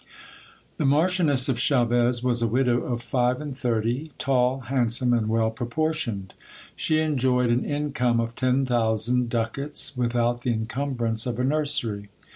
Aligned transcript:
The 0.77 0.85
Marchioness 0.85 1.47
of 1.47 1.59
Chaves 1.59 2.23
was 2.23 2.41
a 2.41 2.47
widow 2.47 2.79
of 2.81 3.03
five 3.03 3.39
and 3.39 3.55
thirty, 3.55 4.11
tall, 4.17 4.61
handsome, 4.61 5.13
and 5.13 5.29
well 5.29 5.51
proportioned. 5.51 6.33
She 6.75 6.99
enjoyed 7.01 7.51
an 7.51 7.63
income 7.63 8.19
of 8.19 8.33
ten 8.33 8.65
thousand 8.65 9.29
ducats, 9.29 9.95
with 9.95 10.15
out 10.15 10.41
the 10.41 10.53
incumbrance 10.53 11.27
of 11.27 11.37
a 11.37 11.43
nursery. 11.43 12.09